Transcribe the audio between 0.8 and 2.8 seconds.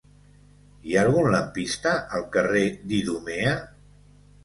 Hi ha algun lampista al carrer